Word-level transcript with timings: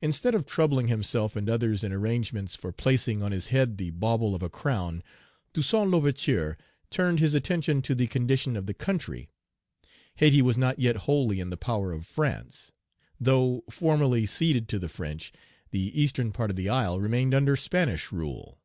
Instead 0.00 0.34
of 0.34 0.46
troubling 0.46 0.88
himself 0.88 1.36
and 1.36 1.50
others 1.50 1.84
in 1.84 1.92
arrangements 1.92 2.56
for 2.56 2.72
placing 2.72 3.22
on 3.22 3.32
his 3.32 3.48
head 3.48 3.76
the 3.76 3.90
bauble 3.90 4.34
of 4.34 4.42
a 4.42 4.48
crown, 4.48 5.02
Toussaint 5.52 5.90
L'Ouverture 5.90 6.56
turned 6.88 7.20
his 7.20 7.34
attention 7.34 7.82
to 7.82 7.94
the 7.94 8.06
condition 8.06 8.56
of 8.56 8.64
the 8.64 8.72
country. 8.72 9.28
Hayti 10.14 10.40
was 10.40 10.56
not 10.56 10.78
yet 10.78 10.96
wholly 10.96 11.38
in 11.38 11.50
the 11.50 11.58
power 11.58 11.92
of 11.92 12.06
France. 12.06 12.72
Though 13.20 13.62
formally 13.68 14.24
ceded 14.24 14.70
to 14.70 14.78
the 14.78 14.88
French, 14.88 15.34
the 15.70 16.00
eastern 16.00 16.32
part 16.32 16.48
of 16.48 16.56
the 16.56 16.70
isle 16.70 16.98
remained 16.98 17.34
under 17.34 17.56
Spanish 17.56 18.10
rule. 18.10 18.58